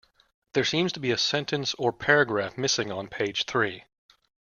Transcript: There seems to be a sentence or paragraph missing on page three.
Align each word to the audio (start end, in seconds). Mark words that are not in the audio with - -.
There 0.53 0.63
seems 0.65 0.91
to 0.93 0.99
be 0.99 1.11
a 1.11 1.17
sentence 1.19 1.75
or 1.75 1.93
paragraph 1.93 2.57
missing 2.57 2.91
on 2.91 3.07
page 3.07 3.45
three. 3.45 3.83